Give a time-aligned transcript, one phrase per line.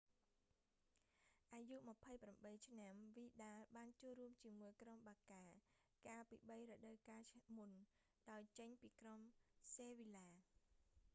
[1.53, 1.77] អាយុ
[2.21, 5.45] 28 ឆ្នាំ វីដាល vidal បានចូលរួមជាមួយក្រុមបាកា
[6.05, 7.21] barça កាលពីបីរដូវកាល
[7.57, 7.71] មុន
[8.31, 9.19] ដោយចេញពីក្រុម
[9.75, 10.99] សេវីឡា sevilla។